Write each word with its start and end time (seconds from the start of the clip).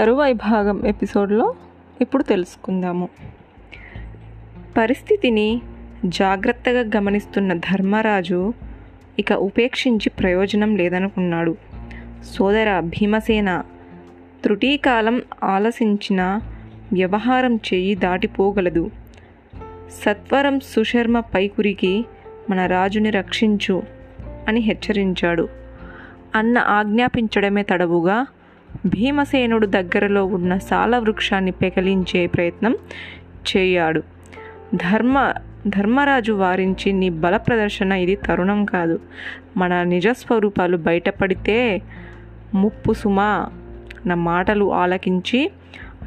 తరువాయి 0.00 0.32
భాగం 0.32 0.86
ఎపిసోడ్లో 0.86 1.54
ఇప్పుడు 2.00 2.22
తెలుసుకుందాము. 2.22 3.08
పరిస్థితిని 4.76 5.60
జాగ్రత్తగా 6.06 6.90
గమనిస్తున్న 6.96 7.52
ధర్మరాజు 7.52 8.54
ఇక 9.18 9.32
ఉపేక్షించి 9.32 10.10
ప్రయోజనం 10.10 10.76
లేదనుకున్నాడు. 10.76 11.56
సోదర 12.24 12.80
భీమసేన 12.80 13.62
త్రుటీకాలం 14.42 15.22
ఆలసించిన 15.44 16.40
వ్యవహారం 16.92 17.56
చెయ్యి 17.56 17.94
దాటిపోగలదు. 17.94 18.90
సత్వరం 20.02 20.60
సుశర్మ 20.60 21.20
పైకురికి 21.20 22.04
మన 22.50 22.66
రాజుని 22.66 23.10
రక్షించు 23.10 23.82
అని 24.48 24.60
హెచ్చరించాడు. 24.60 25.48
అన్న 26.34 26.58
ఆజ్ఞాపించడమే 26.58 27.62
తడవుగా 27.62 28.26
భీమసేనుడు 28.86 29.66
దగ్గరలో 29.66 30.24
ఉన్న 30.24 30.58
సాల 30.58 30.98
వృక్షాన్ని 30.98 31.50
పెకలించే 31.50 32.26
ప్రయత్నం 32.26 32.76
చేయాడు. 33.56 34.02
ధర్మ 34.74 35.32
ధర్మరాజు 35.66 36.32
వారించి 36.32 36.92
నీ 36.92 37.10
బల 37.10 37.36
ప్రదర్శన 37.36 37.92
ఇది 37.92 38.16
తరుణం 38.16 38.64
కాదు. 38.64 39.00
మన 39.56 39.82
నిజస్వరూపాలు 39.82 40.76
బయటపడితే 40.76 41.82
ముప్పు 42.54 42.92
సుమా 42.92 43.46
నా 44.06 44.14
మాటలు 44.14 44.72
ఆలకించి 44.72 45.50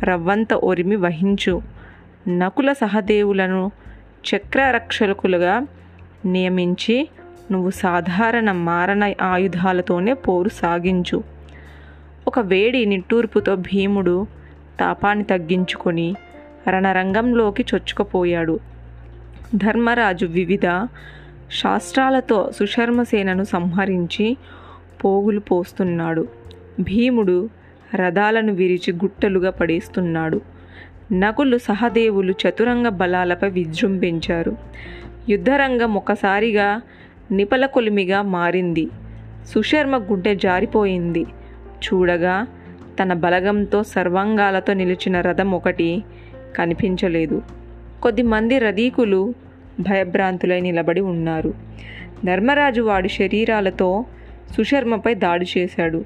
రవ్వంత 0.04 0.54
ఒరిమి 0.54 0.95
వహించు. 0.95 1.62
నకుల 2.27 2.73
సహదేవులను 2.73 3.71
చక్రరక్షకులుగా 4.35 5.68
నియమించి 6.26 7.09
నువ్వు 7.52 7.70
సాధారణ 7.70 8.52
మారణ 8.52 9.13
ఆయుధాలతోనే 9.21 10.13
పోరు 10.13 10.49
సాగించు. 10.49 11.32
ఒక 12.27 12.40
వేడి 12.40 12.85
నిట్టూర్పుతో 12.85 13.55
భీముడు 13.55 14.27
తాపాన్ని 14.79 15.24
తగ్గించుకొని 15.24 16.16
రణరంగంలోకి 16.70 17.65
చొచ్చుకుపోయాడు. 17.74 18.60
ధర్మరాజు 19.55 20.26
వివిధ 20.26 20.65
శాస్త్రాలతో 21.52 22.52
సుశర్మసేనను 22.55 23.43
సంహరించి 23.43 24.38
పోగులు 25.05 25.40
పోస్తున్నాడు. 25.40 26.27
భీముడు 26.80 27.49
రథాలను 27.96 28.54
విరిచి 28.54 28.93
గుట్టలుగా 28.93 29.49
పడేస్తున్నాడు. 29.49 30.41
నకులు 31.12 31.58
సహదేవులు 31.58 32.32
చతురంగ 32.32 32.87
బలాలపై 32.87 33.49
విజృంభించారు. 33.49 34.58
యుద్ధరంగం 35.30 35.93
ఒకసారిగా 35.93 36.82
నిపల 37.32 37.65
కొలిమిగా 37.65 38.21
మారింది. 38.21 38.90
సుశర్మ 39.46 39.98
గుడ్డ 39.98 40.32
జారిపోయింది. 40.32 41.26
చూడగా 41.85 42.48
తన 43.01 43.13
బలగంతో 43.13 43.84
సర్వాంగాలతో 43.84 44.73
నిలిచిన 44.73 45.21
రథం 45.21 45.51
ఒకటి 45.51 46.03
కనిపించలేదు. 46.55 47.41
కొద్దిమంది 48.01 48.59
రథీకులు 48.59 49.34
భయభ్రాంతులై 49.79 50.59
నిలబడి 50.59 51.01
ఉన్నారు. 51.01 51.53
ధర్మరాజు 52.25 52.81
వాడి 52.81 53.09
శరీరాలతో 53.09 54.05
సుశర్మపై 54.57 55.13
దాడి 55.13 55.45
చేశాడు. 55.57 56.03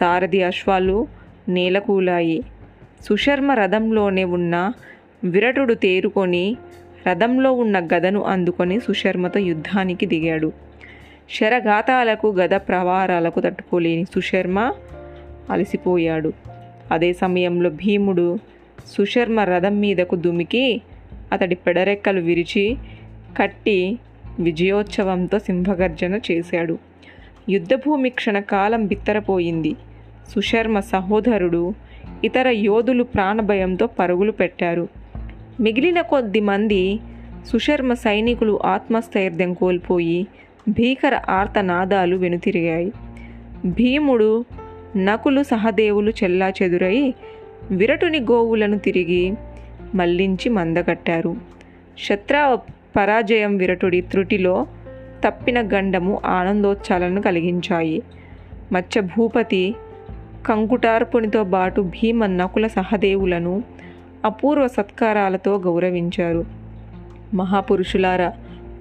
సారథి 0.00 0.42
అశ్వాలు 0.42 1.06
నేలకూలాయి. 1.48 2.42
సుశర్మ 3.08 3.52
రథంలోనే 3.52 4.24
ఉన్న 4.24 4.72
విరటుడు 5.24 5.74
తేరుకొని 5.74 6.56
రథంలో 7.08 7.52
ఉన్న 7.52 7.78
గదను 7.78 8.24
అందుకొని 8.24 8.80
సుశర్మతో 8.80 9.40
యుద్ధానికి 9.40 10.06
దిగాడు. 10.06 10.52
శరఘాతాలకు 11.30 12.26
గద 12.26 12.50
ప్రవారాలకు 12.50 13.40
తట్టుకోలేని 13.40 14.04
సుశర్మ 14.04 14.72
అలసిపోయాడు. 15.50 16.32
అదే 16.92 17.12
సమయంలో 17.12 17.70
భీముడు 17.70 18.38
సుశర్మ 18.86 19.40
రథం 19.40 19.80
మీదకు 19.80 20.16
దుమికి 20.16 20.82
అతడి 21.32 21.54
పెడరెక్కలు 21.54 22.20
విరిచి 22.20 22.76
కట్టి 23.36 23.98
విజయోత్సవంతో 24.40 25.38
సింహగర్జన 25.38 26.20
చేశాడు. 26.30 26.78
యుద్ధభూమి 27.48 28.10
క్షణకాలం 28.10 28.86
బిత్తరపోయింది. 28.86 29.76
సుశర్మ 30.34 30.80
సహోదరుడు 30.80 31.74
ఇతర 32.24 32.48
యోధులు 32.48 33.04
ప్రాణభయంతో 33.04 33.86
పరుగులు 33.86 34.32
పెట్టారు. 34.32 34.88
మిగిలిన 35.60 36.00
కొద్ది 36.00 36.40
మంది 36.40 36.98
సుశర్మ 37.46 37.94
సైనికులు 37.94 38.60
ఆత్మస్థైర్యం 38.64 39.54
కోల్పోయి 39.54 40.26
భీకర 40.68 41.20
ఆర్తనాదాలు 41.28 42.16
వెనుతిరిగాయి. 42.16 42.92
భీముడు 43.66 44.44
నకులు 44.98 45.42
సహదేవులు 45.42 46.10
చెల్లా 46.10 46.52
చెదురై 46.62 47.14
విరటుని 47.70 48.20
గోవులను 48.20 48.78
తిరిగి 48.78 49.34
మళ్ళించి 49.94 50.48
మందగట్టారు 50.48 51.36
శత్ర 51.98 52.58
పరాజయం 52.96 53.56
విరటుడి 53.56 54.00
త్రుటిలో 54.00 54.66
తప్పిన 55.26 55.60
గండము 55.60 56.20
ఆనందోత్సాలను 56.24 57.22
కలిగించాయి. 57.22 58.02
మత్స్య 58.72 59.00
భూపతి 59.00 59.74
కంకుటార్పునితో 60.46 61.44
బాటు 61.44 61.80
భీమ 61.80 62.26
నకుల 62.26 62.66
సహదేవులను 62.66 63.62
అపూర్వ 64.24 64.66
సత్కారాలతో 64.66 65.56
గౌరవించారు. 65.56 66.44
మహాపురుషులారా 67.34 68.32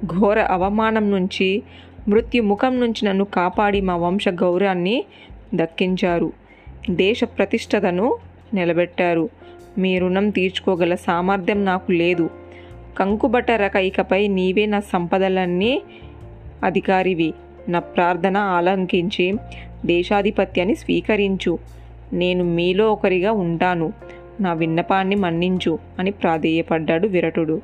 ఘోర 0.05 0.39
అవమానం 0.39 1.11
నుంచి 1.11 1.63
మృత్యు 2.07 2.43
ముఖం 2.43 2.79
నుంచి 2.79 3.05
నన్ను 3.05 3.25
కాపాడి 3.25 3.81
మా 3.81 3.95
వంశ 3.95 4.27
గౌరవాన్ని 4.29 5.05
దక్కించారు. 5.55 6.33
దేశ 6.89 7.23
ప్రతిష్టతను 7.23 8.17
నిలబెట్టారు. 8.53 9.29
మీ 9.77 9.99
రుణం 9.99 10.29
తీర్చుకోగల 10.29 10.95
సామర్థ్యం 10.95 11.65
నాకు 11.65 11.91
లేదు. 11.91 12.29
కంకుబట్ట 12.97 13.51
రక 13.51 13.75
ఇకపై 13.75 14.27
నీవే 14.27 14.65
నా 14.65 14.79
సంపదలన్నీ 14.79 15.81
అధికారివి. 16.63 17.33
నా 17.69 17.79
ప్రార్థన 17.79 18.37
ఆలంకించి 18.37 19.33
దేశాధిపత్యాన్ని 19.85 20.75
స్వీకరించు. 20.75 21.59
నేను 22.13 22.43
మీలో 22.43 22.91
ఒకరిగా 22.91 23.31
ఉంటాను. 23.31 23.93
నా 24.41 24.53
విన్నపాన్ని 24.53 25.15
మన్నించు 25.15 25.79
అని 25.99 26.11
ప్రాధేయపడ్డాడు 26.11 27.07
విరటుడు. 27.07 27.61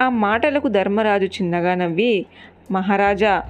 ఆ 0.00 0.08
మాటలకు 0.08 0.68
ధర్మరాజు 0.68 1.24
చిన్నగా 1.24 1.74
నవ్వి 1.74 2.26
మహారాజా 2.70 3.42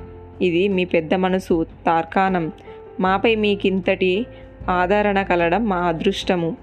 ఇది 0.43 0.69
మీ 0.69 0.85
పెద్ద 0.85 1.15
మనసు 1.15 1.67
తార్కాణం. 1.87 2.53
మాపై 3.01 3.35
మీకింతటి 3.35 4.27
ఆదరణ 4.71 5.23
కలడం 5.23 5.65
మా 5.65 5.77
అదృష్టము. 5.77 6.57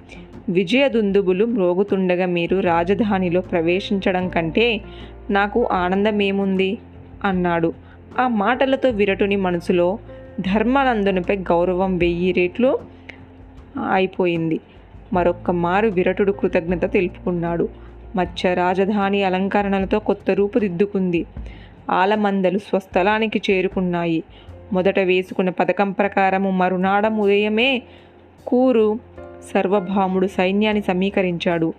విజయ 0.49 0.89
దుందుబులు 0.89 1.45
మ్రోగుతుండగా 1.45 2.25
మీరు 2.25 2.59
రాజధానిలో 2.59 3.41
ప్రవేశించడం 3.41 4.29
కంటే 4.29 4.81
నాకు 5.29 5.69
ఆనందమేముంది? 5.71 6.77
అన్నాడు. 7.23 7.73
ఆ 8.19 8.27
మాటలతో 8.27 8.89
విరటుని 8.89 9.35
మనసులో 9.35 9.99
ధర్మానందునిపై 10.39 11.35
గౌరవం 11.35 11.97
వెయ్యి 11.97 12.31
రేట్లు 12.31 12.79
అయిపోయింది. 13.93 14.59
మరొక్క 15.13 15.51
మారు 15.51 15.87
విరటుడు 15.87 16.31
కృతజ్ఞత 16.31 16.91
తెలుపుకున్నాడు. 16.91 17.69
మత్స్య 18.15 18.53
రాజధాని 18.53 19.23
అలంకరణలతో 19.23 19.99
కొత్త 19.99 20.31
రూపుదిద్దుకుంది. 20.31 21.25
ఆలమందలు 21.89 22.57
స్వస్థలానికి 22.57 23.41
చేరుకున్నాయి. 23.51 24.23
మొదట 24.73 24.99
వేసుకున్న 24.99 25.49
పథకం 25.49 25.91
ప్రకారము 25.91 26.49
మరునాడం 26.49 27.17
ఉదయమే 27.17 27.81
కూరు 28.47 28.99
సర్వభాముడు 29.53 30.27
సైన్యాన్ని 30.27 30.81
సమీకరించాడు. 30.81 31.73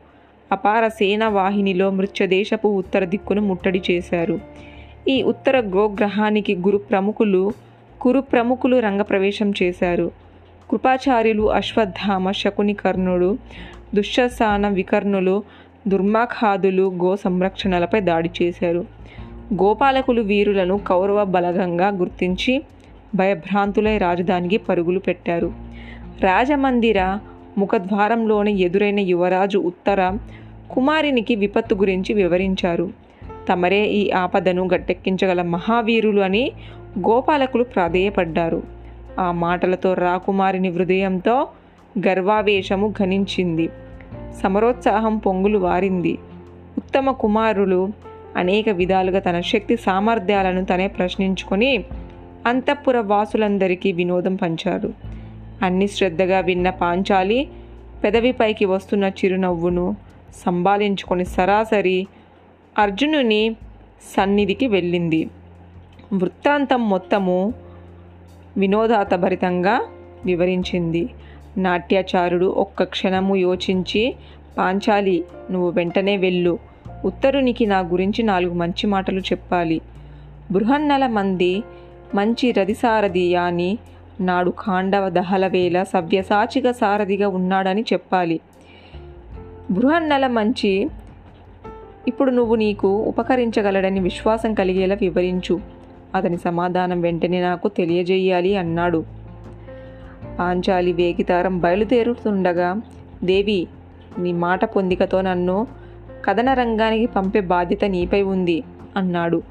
అపార 0.53 0.89
సేనా 0.89 1.29
వాహినిలో 1.29 1.91
మృత్యదేశపు 1.91 2.69
ఉత్తర 2.69 3.05
దిక్కును 3.05 3.43
ముట్టడి 3.43 3.83
చేశారు. 3.91 4.41
ఈ 5.09 5.23
ఉత్తర 5.23 5.61
గోగ్రహానికి 5.61 6.57
గురు 6.57 6.79
ప్రముఖులు 6.79 7.53
కురు 8.01 8.21
ప్రముఖులు 8.21 8.77
రంగప్రవేశం 8.77 9.53
చేశారు. 9.63 10.11
కృపాచార్యులు 10.71 11.51
అశ్వత్థామ 11.51 12.31
శకుని 12.31 12.75
కర్ణుడు 12.75 13.39
దుశ్శసాన 13.95 14.69
వికర్ణులు 14.69 15.43
దుర్మాఖాదులు 15.89 16.93
గో 17.03 17.17
సంరక్షణలపై 17.17 18.01
దాడి 18.01 18.31
చేశారు. 18.43 18.85
గోపాలకులు 19.55 20.23
వీరులను 20.23 20.79
కౌరవ 20.79 21.25
బలగంగా 21.25 21.89
గుర్తించి 21.89 22.63
భయభ్రాంతులై 23.15 23.99
రాజధానికి 23.99 24.57
పరుగులు 24.57 24.99
పెట్టారు. 24.99 25.53
రాజమందిర 26.21 27.19
ముఖద్వారంలోని 27.59 28.61
ఎదురైన 28.61 29.01
యువరాజు 29.01 29.59
ఉత్తర 29.59 30.17
కుమారునికి 30.71 31.35
విపత్తు 31.35 31.75
గురించి 31.75 32.13
వివరించారు. 32.13 32.91
తమరే 33.49 33.85
ఈ 33.85 34.11
ఆపదను 34.11 34.69
గట్టెక్కించగల 34.75 35.43
మహావీరులు 35.43 36.21
అని 36.21 36.53
గోపాలకులు 36.99 37.65
ప్రాధేయపడ్డారు. 37.65 38.63
ఆ 39.21 39.33
మాటలతో 39.33 39.95
రాకుమారిని 39.95 40.69
హృదయంతో 40.69 41.49
గర్వావేశము 42.07 42.95
ఘనించింది. 43.01 43.69
సమరోత్సాహం 44.43 45.19
పొంగులు 45.19 45.59
వారింది. 45.59 46.19
ఉత్తమ 46.79 47.11
కుమారులు 47.11 47.89
అనేక 48.37 48.69
విధాలుగా 48.69 49.19
తన 49.19 49.41
శక్తి 49.41 49.77
సామర్థ్యాలను 49.77 50.65
తనే 50.65 50.89
ప్రశ్నించుకొని 50.89 51.85
అంతఃపుర 52.47 52.99
వాసులందరికీ 52.99 53.93
వినోదం 53.93 54.35
పంచారు 54.35 54.93
అన్ని 55.63 55.87
శ్రద్ధగా 55.89 56.41
విన్న 56.41 56.71
పాంచాలి 56.71 57.49
పెదవిపైకి 58.05 58.65
వస్తున్న 58.65 59.05
చిరునవ్వును 59.05 59.97
సంభాళించుకొని 60.47 61.25
సరాసరి 61.25 62.07
అర్జునుని 62.79 63.57
సన్నిధికి 64.17 64.67
వెళ్ళింది. 64.67 65.29
వృత్తాంతం 66.13 66.91
మొత్తము 66.91 67.55
వినోదాతభరితంగా 68.57 69.81
వివరించింది. 70.25 71.09
నాట్యాచారుడు 71.59 72.47
ఒక్క 72.47 72.83
క్షణము 72.83 73.37
యోచించి 73.37 74.15
పాంచాలి 74.59 75.25
నువ్వు 75.51 75.71
వెంటనే 75.71 76.17
వెళ్ళు. 76.17 76.59
ఉత్తరునికి 77.05 77.67
నా 77.67 77.79
గురించి 77.79 78.23
నాలుగు 78.23 78.55
మంచి 78.55 78.87
మాటలు 78.87 79.21
చెప్పాలి. 79.21 79.81
బృహన్నల 80.53 81.07
మంది 81.07 81.63
మంచి 82.15 82.53
రథిసారథి 82.53 83.37
అని 83.37 83.79
నాడు 84.21 84.51
ఖాండవ 84.51 85.09
దహల 85.09 85.47
వేళ 85.47 85.83
సవ్యసాచిక 85.83 86.71
సారథిగా 86.71 87.29
ఉన్నాడని 87.29 87.85
చెప్పాలి. 87.93 88.41
బృహన్నల 89.71 90.27
మంచి 90.27 90.91
ఇప్పుడు 92.09 92.31
నువ్వు 92.31 92.55
నీకు 92.55 93.03
ఉపకరించగలడని 93.03 94.01
విశ్వాసం 94.01 94.55
కలిగేలా 94.55 94.95
వివరించు. 95.01 95.61
అతని 96.15 96.37
సమాధానం 96.37 97.01
వెంటనే 97.01 97.41
నాకు 97.41 97.69
తెలియజేయాలి 97.69 98.57
అన్నాడు. 98.57 99.05
పాంచాలి 100.39 100.93
వేగితారం 100.93 101.59
బయలుదేరుతుండగా 101.59 102.81
దేవి 103.25 103.67
నీ 104.19 104.33
మాట 104.33 104.65
పొందికతో 104.65 105.21
నన్ను 105.21 105.67
కథన 106.25 106.55
రంగానికి 106.55 107.07
పంపే 107.07 107.41
బాధ్యత 107.41 107.85
నీపై 107.85 108.23
ఉంది 108.23 108.63
అన్నాడు. 108.97 109.43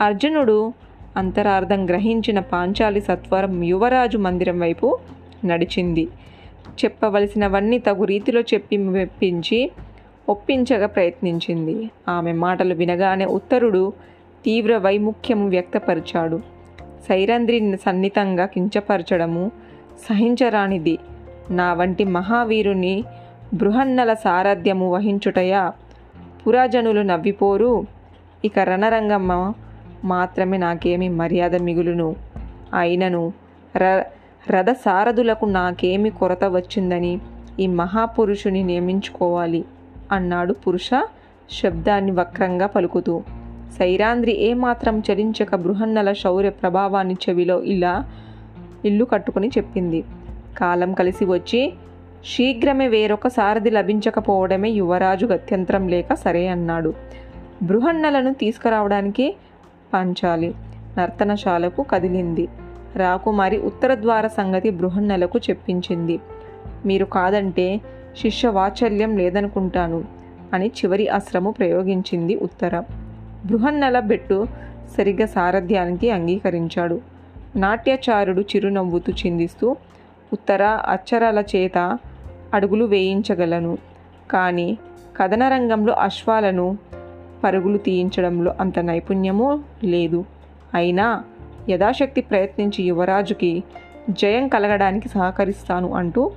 అర్జునుడు 0.00 0.72
అంతరార్థం 1.16 1.86
గ్రహించిన 1.86 2.40
పాంచాలి 2.40 3.00
సత్వరం 3.00 3.64
యువరాజు 3.64 4.18
మందిరం 4.18 4.60
వైపు 4.60 4.98
నడిచింది. 5.44 6.08
చెప్పవలసినవన్నీ 6.84 7.78
తగు 7.78 8.04
రీతిలో 8.04 8.40
చెప్పి 8.40 8.76
మెప్పించి 8.76 9.70
ఒప్పించగా 10.28 10.86
ప్రయత్నించింది. 10.86 11.90
ఆమె 12.08 12.32
మాటలు 12.32 12.74
వినగానే 12.74 13.24
ఉత్తరుడు 13.24 13.92
తీవ్ర 14.44 14.76
వైముఖ్యము 14.76 15.48
వ్యక్తపరిచాడు. 15.48 16.40
సైరంధ్రి 17.08 17.76
సన్నితంగా 17.76 18.46
కించపరచడము 18.46 19.50
సహించరానిది. 20.08 20.98
నా 21.50 21.74
వంటి 21.74 22.04
మహావీరుని 22.04 23.04
బృహన్నల 23.54 24.14
సారథ్యము 24.14 24.92
వహించుటయా? 24.94 25.72
పురాజనులు 26.46 27.00
నవ్విపోరు. 27.00 27.84
ఇక 28.44 28.58
రణరంగమ్మ 28.58 29.52
మాత్రమే 30.06 30.58
నాకేమి 30.58 31.08
మర్యాద 31.08 31.54
మిగులును. 31.56 32.16
అయినను 32.74 33.32
ర 33.76 34.02
రథ 34.50 34.70
సారథులకు 34.70 35.44
నాకేమి 35.44 36.10
కొరత 36.10 36.44
వచ్చిందని 36.44 37.20
ఈ 37.60 37.66
మహాపురుషుని 37.66 38.62
నియమించుకోవాలి 38.62 39.64
అన్నాడు 40.12 40.52
పురుష 40.52 40.90
శబ్దాన్ని 41.50 42.12
వక్రంగా 42.12 42.66
పలుకుతూ. 42.66 43.22
సైరాంద్రి 43.78 44.34
ఏమాత్రం 44.40 45.02
చలించక 45.10 45.54
బృహన్నల 45.54 46.12
శౌర్య 46.12 46.50
ప్రభావాన్ని 46.50 47.16
చెవిలో 47.28 47.62
ఇలా 47.62 47.94
ఇల్లు 48.84 49.04
కట్టుకుని 49.04 49.48
చెప్పింది. 49.48 50.04
కాలం 50.58 50.92
కలిసి 50.92 51.24
వచ్చి 51.24 51.74
శీఘ్రమే 52.24 52.88
వేరొక 52.88 53.28
సారథి 53.28 53.70
లభించకపోవడమే 53.70 54.70
యువరాజు 54.70 55.26
గత్యంతరం 55.26 55.88
లేక 55.88 56.14
సరే 56.14 56.46
అన్నాడు. 56.46 56.94
బృహన్నలను 57.62 58.34
తీసుకురావడానికి 58.34 59.36
పంచాలి. 59.96 60.54
నర్తనశాలకు 60.98 61.82
కదిలింది. 61.82 62.48
రాకుమారి 62.96 63.58
ఉత్తర 63.58 63.94
ద్వార 63.94 64.26
సంగతి 64.26 64.70
బృహన్నలకు 64.70 65.38
చెప్పించింది. 65.38 66.20
మీరు 66.86 67.04
కాదంటే 67.04 67.80
శిష్య 68.18 68.48
వాత్సల్యం 68.48 69.16
లేదనుకుంటాను 69.16 70.04
అని 70.52 70.66
చివరి 70.66 71.08
అస్త్రము 71.08 71.50
ప్రయోగించింది 71.50 72.36
ఉత్తర. 72.36 72.82
బృహన్నల 73.46 74.00
బెట్టు 74.00 74.46
సరిగ్గా 74.96 75.26
సారథ్యానికి 75.26 76.10
అంగీకరించాడు. 76.10 77.00
నాట్యచారుడు 77.56 78.40
చిరునవ్వుతూ 78.40 79.12
చిందిస్తూ 79.12 79.76
ఉత్తర 80.32 80.62
అచ్చరాల 80.64 81.40
చేత 81.56 81.98
అడుగులు 82.54 82.84
వేయించగలను. 82.84 83.78
కానీ 84.30 84.78
కథన 85.16 85.48
రంగంలో 85.48 85.94
అశ్వాలను 85.94 86.78
పరుగులు 87.44 87.78
తీయించడంలో 87.78 88.54
అంత 88.60 88.78
నైపుణ్యము 88.78 89.64
లేదు. 89.84 90.24
అయినా 90.74 91.24
యథాశక్తి 91.68 92.20
ప్రయత్నించి 92.20 92.84
యువరాజుకి 92.84 93.62
జయం 94.10 94.48
కలగడానికి 94.48 95.08
సహకరిస్తాను 95.08 95.94
అంటూ 95.94 96.32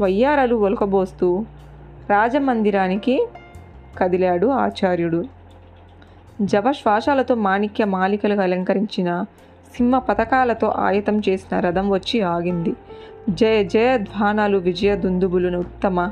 వయ్యారలు 0.00 0.56
ఒలకబోస్తూ 0.56 1.44
రాజమందిరానికి 2.10 3.28
కదిలాడు 3.98 4.46
ఆచార్యుడు. 4.46 5.24
జవశ్వాసాలతో 6.42 7.34
మాణిక్య 7.34 7.84
మాలికలు 7.84 8.40
అలంకరించిన 8.40 9.24
సింహ 9.76 9.98
పథకాలతో 9.98 10.68
ఆయతం 10.68 11.22
చేసిన 11.28 11.60
రథం 11.60 11.90
వచ్చి 11.90 12.20
ఆగింది. 12.20 12.74
జయ 13.30 13.64
జయ 13.64 13.98
ధ్వానాలు 13.98 14.58
విజయ 14.58 14.96
దుందుబులను 14.96 15.58
ఉత్తమ 15.58 16.10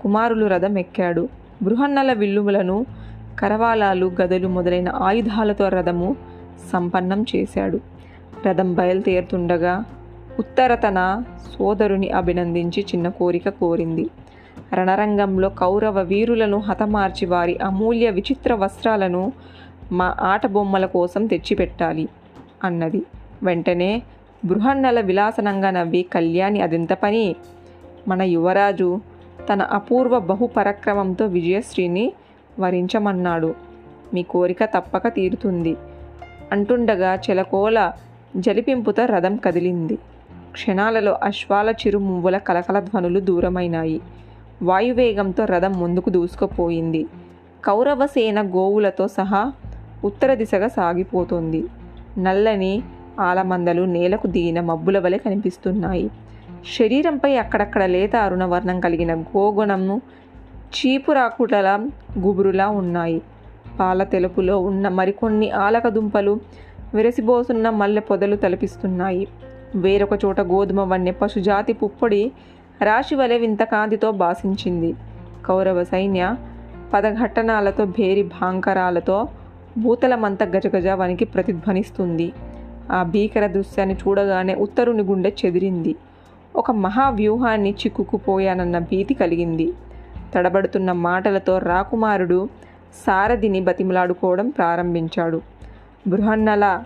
కుమారులు 0.00 0.46
రథం 0.46 0.78
ఎక్కాడు. 0.78 1.28
బృహన్నల 1.62 2.12
విల్లుములను 2.12 2.86
కరవాలాలు 3.40 4.12
గదలు 4.22 4.48
మొదలైన 4.48 4.88
ఆయుధాలతో 4.88 5.68
రథము 5.68 6.16
సంపన్నం 6.72 7.24
చేశాడు. 7.36 7.80
రథం 8.46 8.74
బయలుదేరుతుండగా 8.74 9.84
ఉత్తర 10.38 10.74
తన 10.74 11.22
సోదరుని 11.58 12.10
అభినందించి 12.10 12.82
చిన్న 12.82 13.08
కోరిక 13.08 13.48
కోరింది. 13.48 14.10
రణరంగంలో 14.74 15.48
కౌరవ 15.48 16.00
వీరులను 16.00 16.58
హతమార్చి 16.58 17.26
వారి 17.26 17.58
అమూల్య 17.58 18.10
విచిత్ర 18.10 18.54
వస్త్రాలను 18.54 19.32
మా 19.92 20.16
ఆట 20.20 20.46
బొమ్మల 20.46 20.86
కోసం 20.86 21.26
తెచ్చిపెట్టాలి 21.26 22.08
అన్నది. 22.64 23.06
వెంటనే 23.42 24.02
బృహన్నల 24.44 25.00
విలాసనంగా 25.00 25.70
నవ్వి 25.70 26.02
కళ్యాణి 26.02 26.60
అదింత 26.60 26.92
పని? 26.92 27.36
మన 28.08 28.22
యువరాజు 28.22 29.00
తన 29.52 29.62
అపూర్వ 29.62 30.18
బహుపరక్రమంతో 30.18 31.26
విజయశ్రీని 31.26 32.12
వరించమన్నాడు. 32.58 33.54
మీ 34.14 34.22
కోరిక 34.22 34.64
తప్పక 34.64 35.08
తీరుతుంది 35.08 35.76
అంటుండగా 36.52 37.14
చెలకోల 37.14 37.92
జలిపింపుతో 38.36 39.06
రథం 39.06 39.36
కదిలింది. 39.36 39.98
క్షణాలలో 40.52 41.18
అశ్వాల 41.22 41.70
చిరుమువ్వుల 41.70 42.38
కలకల 42.38 42.80
ధ్వనులు 42.80 43.20
దూరమైనాయి. 43.20 44.00
వాయువేగంతో 44.62 45.44
రథం 45.44 45.72
ముందుకు 45.72 46.10
దూసుకుపోయింది. 46.10 47.06
కౌరవసేన 47.64 48.42
గోవులతో 48.42 49.08
సహా 49.08 49.52
ఉత్తర 50.04 50.34
దిశగా 50.34 50.68
సాగిపోతుంది. 50.68 51.64
నల్లని 52.18 52.82
ఆలమందలు 53.20 53.82
నేలకు 53.82 54.26
దిగిన 54.26 54.60
మబ్బుల 54.60 54.98
వలె 54.98 55.18
కనిపిస్తున్నాయి. 55.18 56.10
శరీరంపై 56.78 57.36
అక్కడక్కడ 57.36 57.84
లేత 57.84 58.16
అరుణవర్ణం 58.16 58.80
కలిగిన 58.80 59.14
గోగుణము 59.14 60.02
చీపురాకుటల 60.72 61.86
గుబురులా 62.18 62.68
ఉన్నాయి. 62.68 63.22
పాల 63.80 64.02
తెలుపులో 64.02 64.60
ఉన్న 64.60 64.88
మరికొన్ని 64.88 65.50
ఆలక 65.50 65.88
దుంపలు 65.88 66.40
విరసిబోసున్న 66.94 67.70
మల్లె 67.70 68.00
పొదలు 68.00 68.36
తలపిస్తున్నాయి. 68.36 69.28
వేరొక 69.76 70.24
చోట 70.24 70.40
గోధుమ 70.40 70.80
వన్నె 70.80 71.10
పశుజాతి 71.10 71.72
పుప్పొడి 71.72 72.32
రాశి 72.82 73.14
వలె 73.14 73.38
వింత 73.38 73.62
కాంతితో 73.62 74.10
భాసించింది. 74.10 74.94
కౌరవ 75.46 75.84
సైన్య 75.84 76.36
పదఘట్టనాలతో 76.94 77.84
భేరి 77.84 78.22
భాంకరాలతో 78.22 79.28
భూతలమంత 79.78 80.42
గజగజ 80.42 80.88
వనికి 80.88 81.24
ప్రతిధ్వనిస్తుంది. 81.24 82.32
ఆ 82.92 83.02
భీకర 83.02 83.46
దృశ్యాన్ని 83.46 83.94
చూడగానే 83.94 84.54
ఉత్తరుని 84.54 85.02
గుండె 85.02 85.32
చెదిరింది. 85.46 85.96
ఒక 86.56 86.70
మహావ్యూహాన్ని 86.70 87.70
చిక్కుకుపోయానన్న 87.70 88.78
భీతి 88.78 89.14
కలిగింది. 89.14 89.72
తడబడుతున్న 90.34 90.92
మాటలతో 90.92 91.58
రాకుమారుడు 91.58 92.48
సారథిని 93.06 93.60
బతిమలాడుకోవడం 93.60 94.48
ప్రారంభించాడు. 94.48 95.40
బృహన్నల 96.06 96.82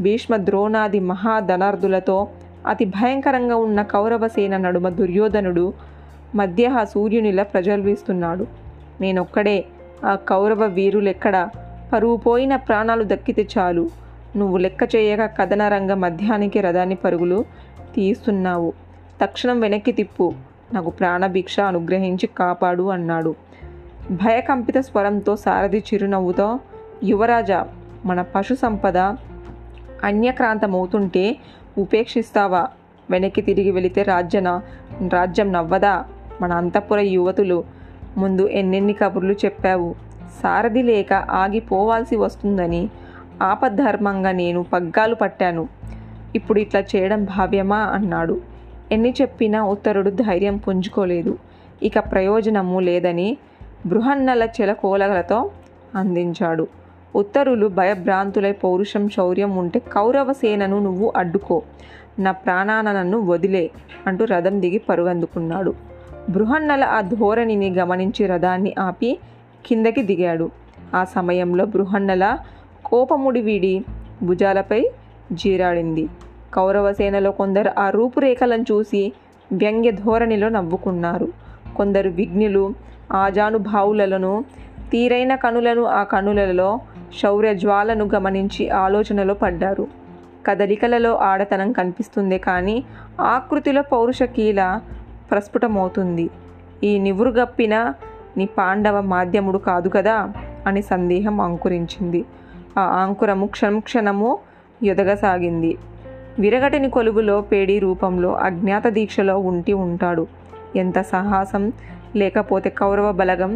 భీష్మ 0.00 0.36
ద్రోణాది 0.36 1.00
మహాధనార్థులతో 1.00 2.28
అతి 2.66 2.84
భయంకరంగా 2.84 3.56
ఉన్న 3.56 3.82
కౌరవసేన 3.82 4.56
నడుమ 4.56 4.88
దుర్యోధనుడు 4.88 5.72
మధ్య 6.34 6.86
సూర్యునిలా 6.94 7.42
ప్రజల్విస్తున్నాడు 7.42 8.46
నేనొక్కడే 9.00 9.64
ఆ 10.04 10.14
కౌరవ 10.14 10.64
వీరులెక్కడ? 10.64 11.48
పరువు 11.92 12.16
పోయిన 12.16 12.56
ప్రాణాలు 12.56 13.04
దక్కితే 13.04 13.48
చాలు. 13.58 13.88
నువ్వు 14.36 14.56
లెక్క 14.56 14.96
చేయక 14.96 15.38
కథనరంగ 15.38 15.92
మధ్యానికి 15.92 16.60
రథాన్ని 16.60 16.94
పరుగులు 16.94 17.44
తీస్తున్నావు. 17.94 18.72
తక్షణం 19.22 19.60
వెనక్కి 19.60 19.92
తిప్పు. 19.92 20.34
నాకు 20.74 20.90
ప్రాణభిక్ష 20.90 21.60
అనుగ్రహించి 21.60 22.26
కాపాడు 22.26 22.82
అన్నాడు. 22.82 23.34
భయకంపిత 24.10 24.78
స్వరంతో 24.78 25.36
సారథి 25.36 25.78
చిరునవ్వుతో 25.78 26.58
యువరాజా 27.04 27.68
మన 28.04 28.22
పశు 28.22 28.54
సంపద 28.54 28.98
అన్యక్రాంతమవుతుంటే 30.04 31.36
ఉపేక్షిస్తావా? 31.78 32.68
వెనక్కి 33.10 33.40
తిరిగి 33.40 33.70
వెళితే 33.70 34.02
రాజ్యన 34.02 34.60
రాజ్యం 35.12 35.52
నవ్వదా? 35.52 36.04
మన 36.40 36.52
అంతఃపుర 36.52 36.98
యువతులు 36.98 37.64
ముందు 38.18 38.48
ఎన్నెన్ని 38.48 38.92
కబుర్లు 38.92 39.32
చెప్పావు? 39.32 39.94
సారథి 40.42 40.82
లేక 40.82 41.12
ఆగిపోవాల్సి 41.12 42.16
వస్తుందని 42.16 42.90
ఆపద్ధర్మంగా 43.42 44.32
నేను 44.32 44.62
పగ్గాలు 44.62 45.14
పట్టాను. 45.14 45.68
ఇప్పుడు 46.34 46.58
ఇట్లా 46.58 46.80
చేయడం 46.80 47.24
భావ్యమా? 47.24 47.78
అన్నాడు. 47.78 48.49
ఎన్ని 48.92 49.14
చెప్పినా 49.22 49.64
ఉత్తరుడు 49.64 50.10
ధైర్యం 50.10 50.56
పుంజుకోలేదు. 50.56 51.38
ఇక 51.82 51.98
ప్రయోజనము 51.98 52.80
లేదని 52.80 53.36
బృహన్నల 53.86 54.48
చెలకోలలతో 54.60 55.50
అందించాడు. 55.94 56.66
ఉత్తరులు 57.16 57.66
భయభ్రాంతులై 57.66 58.52
పౌరుషం 58.52 59.08
శౌర్యం 59.08 59.56
ఉంటే 59.56 59.78
కౌరవ 59.78 60.32
సేనను 60.32 60.78
నువ్వు 60.78 61.12
అడ్డుకో. 61.16 61.62
నా 62.18 62.32
ప్రాణాన 62.32 62.92
నన్ను 62.92 63.20
వదిలే 63.20 63.70
అంటూ 64.06 64.24
రథం 64.24 64.60
దిగి 64.60 64.78
పరుగందుకున్నాడు. 64.78 65.74
బృహన్నల 66.30 66.84
ఆ 66.84 67.00
ధోరణిని 67.00 67.70
గమనించి 67.70 68.26
రథాన్ని 68.26 68.74
ఆపి 68.78 69.18
కిందకి 69.66 70.02
దిగాడు. 70.02 70.50
ఆ 70.94 71.04
సమయంలో 71.04 71.64
బృహన్నల 71.64 72.38
కోపముడి 72.84 73.40
వీడి 73.40 73.84
భుజాలపై 74.22 74.90
జీరాడింది. 75.32 76.08
కౌరవ 76.54 76.92
సేనలో 76.92 77.30
కొందరు 77.30 77.70
ఆ 77.78 77.90
రూపురేఖలను 77.90 78.62
చూసి 78.62 79.12
వ్యంగ్య 79.52 79.90
ధోరణిలో 79.90 80.48
నవ్వుకున్నారు. 80.48 81.28
కొందరు 81.76 82.08
విఘ్నులు 82.08 82.74
ఆజానుభావులను 83.12 84.44
తీరైన 84.90 85.34
కనులను 85.34 85.84
ఆ 85.84 86.02
కనులలో 86.02 86.80
శౌర్య 87.22 87.54
జ్వాలను 87.54 88.10
గమనించి 88.14 88.70
ఆలోచనలో 88.70 89.34
పడ్డారు. 89.34 89.86
కదలికలలో 90.46 91.16
ఆడతనం 91.16 91.72
కనిపిస్తుంది 91.72 92.38
కానీ 92.38 92.84
ఆకృతిలో 93.20 93.82
పౌరుష 93.82 94.22
కీల 94.22 94.80
ప్రస్ఫుటమవుతుంది. 95.30 96.30
ఈ 96.84 96.98
నివురుగప్పిన 96.98 97.94
నీ 98.36 98.46
పాండవ 98.46 99.00
మాధ్యముడు 99.00 99.58
కాదు 99.58 99.88
కదా? 99.88 100.32
అని 100.66 100.82
సందేహం 100.82 101.40
అంకురించింది. 101.40 102.24
ఆ 102.78 102.82
అంకురము 102.82 103.46
క్షణము 103.78 104.38
ఎదగసాగింది. 104.82 105.78
విరగటిని 106.40 106.90
కొలువులో 106.90 107.40
పేడి 107.40 107.78
రూపంలో 107.78 108.30
అజ్ఞాత 108.40 108.86
దీక్షలో 108.88 109.38
ఉంటి 109.40 109.72
ఉంటాడు. 109.78 110.24
ఎంత 110.76 110.98
సాహసం! 111.02 111.64
లేకపోతే 112.16 112.68
కౌరవ 112.70 113.12
బలగం 113.12 113.52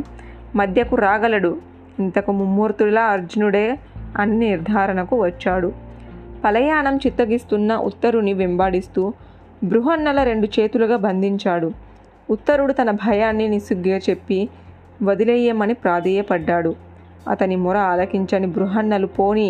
మధ్యకు 0.56 0.96
రాగలడు. 0.96 1.52
ఇంతకు 1.98 2.32
ముమ్మూర్తులా 2.32 3.02
అర్జునుడే 3.06 3.66
అని 4.16 4.36
నిర్ధారణకు 4.42 5.22
వచ్చాడు. 5.22 5.70
పలయానం 6.44 6.96
చిత్తగిస్తున్న 6.96 7.76
ఉత్తరుని 7.80 8.32
వెంబాడిస్తూ 8.32 9.02
బృహన్నల 9.64 10.22
రెండు 10.22 10.46
చేతులుగా 10.56 10.96
బంధించాడు. 10.98 11.68
ఉత్తరుడు 12.28 12.72
తన 12.72 12.90
భయాన్ని 13.04 13.48
నిస్సుగ్గా 13.48 13.98
చెప్పి 14.08 14.38
వదిలేయమని 15.02 15.74
ప్రాధేయపడ్డాడు. 15.74 16.72
అతని 17.28 17.56
మొర 17.56 17.76
ఆలకించని 17.92 18.46
బృహన్నలు 18.48 19.08
పోని 19.16 19.48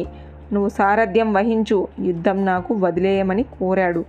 నువ్వు 0.53 0.69
సారథ్యం 0.69 1.33
వహించు 1.33 1.89
యుద్ధం 2.01 2.45
నాకు 2.45 2.75
వదిలేయమని 2.75 3.43
కోరాడు. 3.43 4.05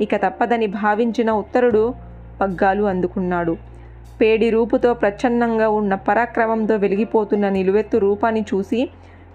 ఇక 0.00 0.16
తప్పదని 0.16 0.66
భావించిన 0.66 1.30
ఉత్తరుడు 1.30 1.94
పగ్గాలు 2.40 2.82
అందుకున్నాడు. 2.82 3.56
పేడి 4.20 4.50
రూపుతో 4.50 4.94
ప్రచ్ఛన్నంగా 4.94 5.68
ఉన్న 5.68 5.94
పరాక్రమంతో 5.94 6.76
వెలిగిపోతున్న 6.76 7.48
నిలువెత్తు 7.48 7.98
రూపాన్ని 7.98 8.44
చూసి 8.54 8.90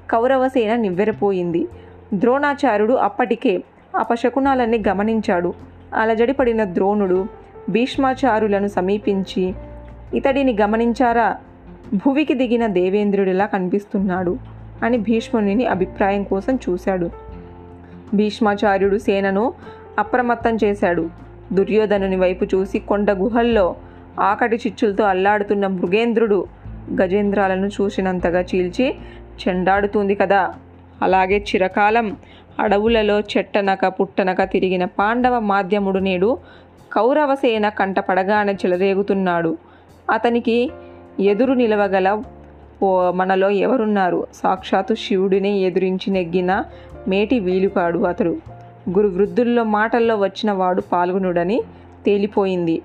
కౌరవసేన 0.10 0.76
నివ్వెరపోయింది. 0.76 1.68
ద్రోణాచార్యుడు 2.14 2.94
అప్పటికే 2.94 3.64
అపశకునాలన్నీ 3.96 4.84
గమనించాడు. 4.88 5.54
అలజడిపడిన 5.96 6.64
ద్రోణుడు 6.64 7.26
భీష్మాచారులను 7.70 8.68
సమీపించి 8.68 9.54
ఇతడిని 10.14 10.58
గమనించారా? 10.62 11.36
భువికి 11.94 12.34
దిగిన 12.34 12.68
దేవేంద్రుడిలా 12.68 13.46
కనిపిస్తున్నాడు. 13.46 14.38
అని 14.84 14.98
భీష్ముని 14.98 15.66
అభిప్రాయం 15.66 16.24
కోసం 16.24 16.60
చూశాడు. 16.70 17.10
భీష్మాచార్యుడు 18.14 18.98
సేనను 18.98 19.54
అప్రమత్తం 20.00 20.58
చేశాడు. 20.64 21.10
దుర్యోధనుని 21.54 22.16
వైపు 22.16 22.46
చూసి 22.46 22.80
కొండ 22.80 23.12
గుహల్లో 23.12 23.76
ఆకటి 24.20 24.56
చిచ్చులతో 24.56 25.04
అల్లాడుతున్న 25.04 25.68
మృగేంద్రుడు 25.68 26.46
గజేంద్రాలను 27.02 27.68
చూసినంతగా 27.68 28.42
చీల్చి 28.42 28.96
చెండాడుతుంది 29.48 30.16
కదా. 30.16 30.54
అలాగే 31.02 31.38
చిరకాలం 31.38 32.18
అడవులలో 32.60 33.20
చెట్టనక 33.20 33.88
పుట్టనక 33.88 34.44
తిరిగిన 34.44 34.86
పాండవ 34.86 35.40
మాధ్యముడు 35.40 36.00
నేడు 36.00 36.38
కౌరవసేన 36.94 37.70
కంట 37.70 38.00
పడగానే 38.00 38.54
చెలరేగుతున్నాడు. 38.54 39.58
అతనికి 40.12 40.72
ఎదురు 41.20 41.54
నిలవగల 41.54 42.22
పో 42.84 43.12
మనలో 43.12 43.50
ఎవరున్నారు? 43.50 44.28
సాక్షాత్తు 44.34 44.94
శివుడిని 44.94 45.60
ఎదురించి 45.60 46.12
నెగ్గిన 46.12 46.64
మేటి 47.08 47.40
వీలుకాడు 47.40 48.00
అతడు. 48.00 48.38
గురు 48.90 49.08
వృద్ధుల్లో 49.08 49.64
మాటల్లో 49.64 50.16
వచ్చిన 50.16 50.52
వాడు 50.52 50.82
పాల్గొనుడని 50.82 51.62
తేలిపోయింది. 52.06 52.82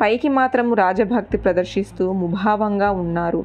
పైకి 0.00 0.28
మాత్రం 0.28 0.74
రాజభక్తి 0.74 1.38
ప్రదర్శిస్తూ 1.38 2.12
ముభావంగా 2.12 2.90
ఉన్నారు. 2.90 3.44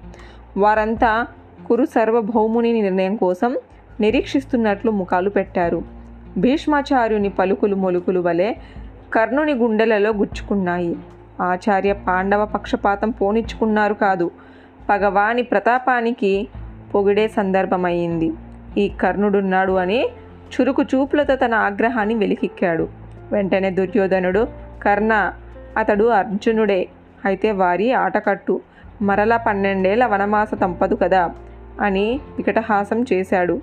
వారంతా 0.57 1.27
కురు 1.67 1.85
సర్వభౌముని 1.85 2.81
నిర్ణయం 2.81 3.15
కోసం 3.15 3.57
నిరీక్షిస్తున్నట్లు 3.99 4.91
ముఖాలు 4.91 5.29
పెట్టారు. 5.29 5.83
భీష్మాచార్యుని 6.37 7.29
పలుకులు 7.29 7.75
మొలుకులు 7.75 8.19
వలె 8.19 8.53
కర్ణుని 9.13 9.53
గుండెలలో 9.53 10.09
గుచ్చుకున్నాయి. 10.09 10.95
ఆచార్య 11.41 11.93
పాండవ 11.93 12.45
పక్షపాతం 12.45 13.09
పోనిచ్చుకున్నారు 13.09 13.93
కాదు. 13.93 14.31
పగవాని 14.89 15.41
ప్రతాపానికి 15.41 16.47
పొగిడే 16.95 17.27
సందర్భమైంది 17.27 18.33
ఈ 18.77 18.89
కర్ణుడున్నాడు 18.89 19.73
అని 19.73 20.07
చురుకు 20.53 20.83
చూపులతో 20.83 21.35
తన 21.35 21.53
ఆగ్రహాన్ని 21.53 22.15
వెలికిక్కాడు. 22.15 22.87
వెంటనే 23.31 23.69
దుర్యోధనుడు 23.69 24.47
కర్ణ 24.83 25.33
అతడు 25.77 26.05
అర్జునుడే. 26.05 26.87
అయితే 27.25 27.51
వారి 27.51 27.93
ఆటకట్టు. 27.93 28.61
మరలా 29.01 29.37
పన్నెండేళ్ళ 29.37 30.05
వనమాస 30.05 30.51
తంపదు 30.61 30.95
కదా 30.95 31.31
అని 31.81 32.19
వికటహాసం 32.37 33.05
చేశాడు. 33.13 33.61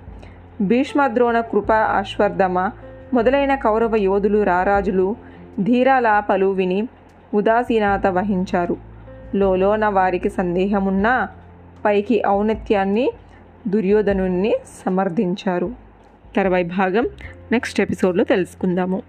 భీష్మద్రోణ 0.61 1.39
కృప 1.39 1.71
అశ్వర్ధమ 1.71 2.71
మొదలైన 3.13 3.55
కౌరవ 3.55 3.95
యోధులు 3.95 4.43
రారాజులు 4.43 5.15
ధీరాలాపలు 5.59 6.45
విని 6.45 6.87
ఉదాసీనత 7.33 8.07
వహించారు. 8.07 8.86
లోలోన 9.35 9.87
వారికి 9.87 10.29
సందేహమున్నా 10.29 11.29
పైకి 11.85 12.23
ఔన్నత్యాన్ని 12.27 13.11
దుర్యోధనుణ్ణి 13.67 14.55
సమర్థించారు. 14.85 15.71
తర్వాయి 16.35 16.63
భాగం. 16.63 17.07
నెక్స్ట్ 17.51 17.81
ఎపిసోడ్లో 17.81 18.23
తెలుసుకుందాము. 18.23 19.01